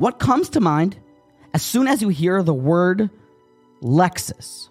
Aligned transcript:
what 0.00 0.18
comes 0.18 0.48
to 0.48 0.60
mind 0.60 0.98
as 1.52 1.60
soon 1.60 1.86
as 1.86 2.00
you 2.00 2.08
hear 2.08 2.42
the 2.42 2.54
word 2.54 3.10
Lexus? 3.82 4.70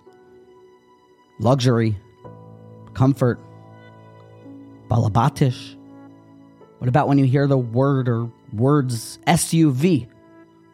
Luxury, 1.39 1.95
comfort, 2.95 3.39
balabatish. 4.89 5.75
What 6.79 6.87
about 6.87 7.07
when 7.07 7.19
you 7.19 7.25
hear 7.25 7.45
the 7.45 7.59
word 7.59 8.09
or 8.09 8.31
words 8.53 9.19
SUV, 9.27 10.07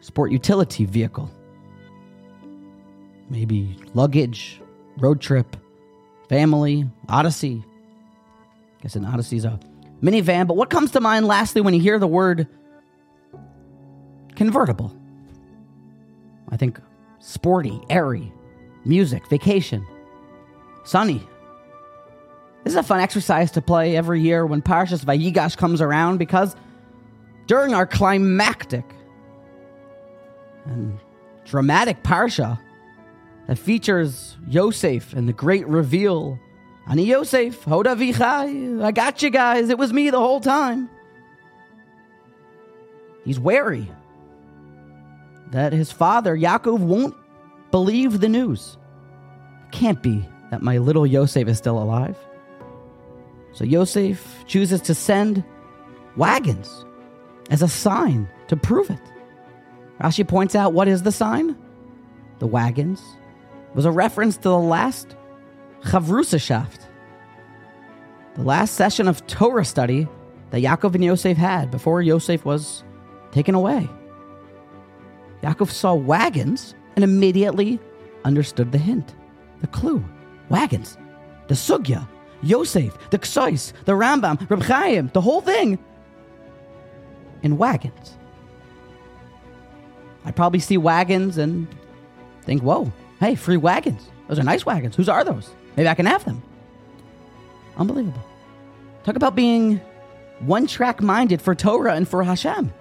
sport 0.00 0.32
utility 0.32 0.86
vehicle? 0.86 1.30
Maybe 3.28 3.76
luggage, 3.92 4.62
road 4.96 5.20
trip, 5.20 5.54
family, 6.30 6.88
Odyssey. 7.10 7.62
I 8.78 8.82
guess 8.84 8.96
an 8.96 9.04
Odyssey's 9.04 9.44
a 9.44 9.60
minivan, 10.02 10.46
but 10.46 10.56
what 10.56 10.70
comes 10.70 10.92
to 10.92 11.00
mind 11.00 11.26
lastly 11.26 11.60
when 11.60 11.74
you 11.74 11.80
hear 11.80 11.98
the 11.98 12.06
word 12.06 12.48
convertible? 14.36 14.94
I 16.50 16.56
think 16.56 16.80
sporty, 17.18 17.80
airy, 17.90 18.32
music, 18.84 19.26
vacation, 19.28 19.84
sunny. 20.84 21.26
This 22.62 22.72
is 22.72 22.76
a 22.76 22.82
fun 22.82 23.00
exercise 23.00 23.50
to 23.52 23.62
play 23.62 23.96
every 23.96 24.20
year 24.20 24.46
when 24.46 24.62
Parshas 24.62 25.04
Vayigash 25.04 25.56
comes 25.56 25.80
around 25.80 26.18
because 26.18 26.54
during 27.46 27.74
our 27.74 27.86
climactic 27.86 28.84
and 30.64 30.98
dramatic 31.44 32.02
Parsha 32.02 32.58
that 33.46 33.58
features 33.58 34.36
Yosef 34.48 35.12
and 35.12 35.28
the 35.28 35.32
great 35.32 35.66
reveal, 35.68 36.38
Ani 36.88 37.04
Yosef, 37.04 37.62
Ha'od 37.64 37.86
Avi 37.86 38.12
Chai, 38.12 38.48
I 38.82 38.90
got 38.90 39.22
you 39.22 39.30
guys, 39.30 39.68
it 39.68 39.78
was 39.78 39.92
me 39.92 40.10
the 40.10 40.18
whole 40.18 40.40
time. 40.40 40.90
He's 43.24 43.38
wary 43.38 43.90
that 45.50 45.72
his 45.72 45.92
father, 45.92 46.36
Yaakov, 46.36 46.78
won't 46.78 47.14
believe 47.70 48.20
the 48.20 48.28
news. 48.28 48.76
Can't 49.72 50.02
be 50.02 50.26
that 50.50 50.62
my 50.62 50.78
little 50.78 51.06
Yosef 51.06 51.48
is 51.48 51.58
still 51.58 51.78
alive. 51.78 52.16
So 53.52 53.64
Yosef 53.64 54.44
chooses 54.46 54.80
to 54.82 54.94
send 54.94 55.42
wagons 56.16 56.84
as 57.50 57.62
a 57.62 57.68
sign 57.68 58.28
to 58.48 58.56
prove 58.56 58.90
it. 58.90 59.00
Rashi 60.00 60.26
points 60.26 60.54
out 60.54 60.72
what 60.72 60.88
is 60.88 61.02
the 61.02 61.12
sign? 61.12 61.56
The 62.38 62.46
wagons 62.46 63.02
was 63.74 63.84
a 63.84 63.90
reference 63.90 64.36
to 64.38 64.48
the 64.48 64.58
last 64.58 65.16
Chavrusashaft, 65.82 66.80
the 68.34 68.42
last 68.42 68.74
session 68.74 69.08
of 69.08 69.26
Torah 69.26 69.64
study 69.64 70.06
that 70.50 70.62
Yaakov 70.62 70.94
and 70.94 71.04
Yosef 71.04 71.36
had 71.36 71.70
before 71.70 72.02
Yosef 72.02 72.44
was 72.44 72.84
taken 73.32 73.54
away. 73.54 73.88
Yaakov 75.42 75.70
saw 75.70 75.94
wagons 75.94 76.74
and 76.94 77.04
immediately 77.04 77.78
understood 78.24 78.72
the 78.72 78.78
hint, 78.78 79.14
the 79.60 79.66
clue. 79.66 80.04
Wagons, 80.48 80.96
the 81.48 81.54
Sugya, 81.54 82.06
Yosef, 82.42 82.96
the 83.10 83.18
Ksais, 83.18 83.72
the 83.84 83.92
Rambam, 83.92 84.48
Reb 84.48 84.62
Chaim, 84.62 85.10
the 85.12 85.20
whole 85.20 85.40
thing 85.40 85.78
in 87.42 87.58
wagons. 87.58 88.16
I 90.24 90.30
probably 90.30 90.60
see 90.60 90.76
wagons 90.76 91.38
and 91.38 91.66
think, 92.42 92.62
whoa, 92.62 92.92
hey, 93.20 93.34
free 93.34 93.56
wagons. 93.56 94.08
Those 94.28 94.38
are 94.38 94.44
nice 94.44 94.66
wagons. 94.66 94.96
Whose 94.96 95.08
are 95.08 95.24
those? 95.24 95.50
Maybe 95.76 95.88
I 95.88 95.94
can 95.94 96.06
have 96.06 96.24
them. 96.24 96.42
Unbelievable. 97.76 98.24
Talk 99.04 99.16
about 99.16 99.36
being 99.36 99.80
one 100.40 100.66
track 100.66 101.00
minded 101.00 101.40
for 101.40 101.54
Torah 101.54 101.94
and 101.94 102.08
for 102.08 102.24
Hashem. 102.24 102.72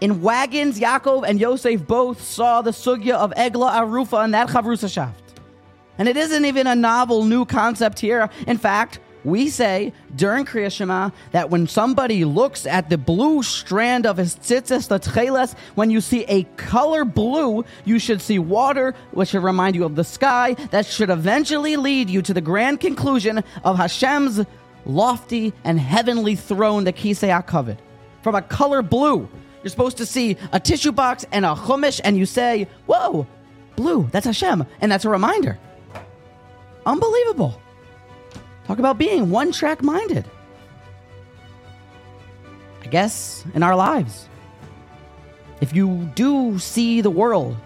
In 0.00 0.22
wagons, 0.22 0.78
Yaakov 0.78 1.28
and 1.28 1.40
Yosef 1.40 1.86
both 1.86 2.22
saw 2.22 2.62
the 2.62 2.70
sugya 2.70 3.14
of 3.14 3.32
Egla 3.32 3.72
Arufa 3.72 4.22
and 4.22 4.32
that 4.34 4.48
Chavrusashaft. 4.48 5.12
And 5.98 6.08
it 6.08 6.16
isn't 6.16 6.44
even 6.44 6.68
a 6.68 6.76
novel 6.76 7.24
new 7.24 7.44
concept 7.44 7.98
here. 7.98 8.30
In 8.46 8.58
fact, 8.58 9.00
we 9.24 9.48
say 9.48 9.92
during 10.14 10.44
Kriya 10.44 10.70
Shema 10.70 11.10
that 11.32 11.50
when 11.50 11.66
somebody 11.66 12.24
looks 12.24 12.66
at 12.66 12.88
the 12.88 12.96
blue 12.96 13.42
strand 13.42 14.06
of 14.06 14.16
his 14.16 14.36
tzitzis, 14.36 14.86
the 14.86 15.00
tcheles, 15.00 15.56
when 15.74 15.90
you 15.90 16.00
see 16.00 16.24
a 16.24 16.44
color 16.56 17.04
blue, 17.04 17.64
you 17.84 17.98
should 17.98 18.22
see 18.22 18.38
water, 18.38 18.94
which 19.10 19.30
should 19.30 19.42
remind 19.42 19.74
you 19.74 19.84
of 19.84 19.96
the 19.96 20.04
sky, 20.04 20.54
that 20.70 20.86
should 20.86 21.10
eventually 21.10 21.76
lead 21.76 22.08
you 22.08 22.22
to 22.22 22.32
the 22.32 22.40
grand 22.40 22.80
conclusion 22.80 23.42
of 23.64 23.76
Hashem's 23.76 24.44
lofty 24.86 25.52
and 25.64 25.80
heavenly 25.80 26.36
throne, 26.36 26.84
the 26.84 26.92
Kisei 26.92 27.28
HaKavod. 27.28 27.78
From 28.22 28.36
a 28.36 28.42
color 28.42 28.82
blue, 28.82 29.28
you're 29.62 29.70
supposed 29.70 29.96
to 29.98 30.06
see 30.06 30.36
a 30.52 30.60
tissue 30.60 30.92
box 30.92 31.24
and 31.32 31.44
a 31.44 31.54
chumash, 31.54 32.00
and 32.04 32.16
you 32.16 32.26
say, 32.26 32.68
Whoa, 32.86 33.26
blue, 33.76 34.08
that's 34.12 34.26
Hashem. 34.26 34.64
And 34.80 34.90
that's 34.90 35.04
a 35.04 35.08
reminder. 35.08 35.58
Unbelievable. 36.86 37.60
Talk 38.66 38.78
about 38.78 38.98
being 38.98 39.30
one 39.30 39.52
track 39.52 39.82
minded. 39.82 40.24
I 42.82 42.86
guess 42.86 43.44
in 43.54 43.62
our 43.62 43.76
lives, 43.76 44.28
if 45.60 45.74
you 45.74 46.10
do 46.14 46.58
see 46.58 47.00
the 47.00 47.10
world 47.10 47.56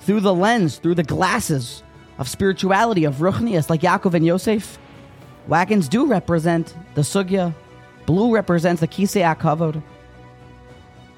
through 0.00 0.20
the 0.20 0.34
lens, 0.34 0.78
through 0.78 0.94
the 0.94 1.02
glasses 1.02 1.82
of 2.18 2.28
spirituality, 2.28 3.04
of 3.04 3.16
ruchnias, 3.16 3.68
like 3.68 3.80
Yaakov 3.82 4.14
and 4.14 4.24
Yosef, 4.24 4.78
wagons 5.46 5.88
do 5.88 6.06
represent 6.06 6.74
the 6.94 7.02
sugya, 7.02 7.54
blue 8.06 8.32
represents 8.32 8.80
the 8.80 8.88
kisei 8.88 9.22
hakavod. 9.22 9.82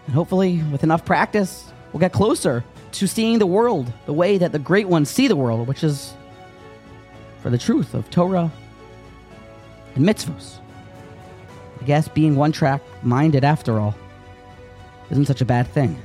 And 0.07 0.15
hopefully, 0.15 0.63
with 0.71 0.85
enough 0.85 1.05
practice, 1.05 1.73
we'll 1.93 2.01
get 2.01 2.13
closer 2.13 2.65
to 2.93 3.07
seeing 3.07 3.39
the 3.39 3.47
world 3.47 3.93
the 4.07 4.13
way 4.13 4.39
that 4.39 4.53
the 4.53 4.59
great 4.59 4.89
ones 4.89 5.11
see 5.11 5.29
the 5.29 5.37
world, 5.37 5.69
which 5.69 5.85
is 5.85 6.15
for 7.43 7.51
the 7.51 7.59
truth 7.59 7.95
of 7.95 8.09
Torah 8.11 8.51
and 9.95 10.05
mitzvos. 10.05 10.59
I 11.81 11.85
guess 11.85 12.09
being 12.09 12.37
one 12.37 12.53
track 12.53 12.81
minded 13.03 13.45
after 13.45 13.79
all 13.79 13.95
isn't 15.11 15.27
such 15.27 15.41
a 15.41 15.45
bad 15.45 15.67
thing. 15.69 16.01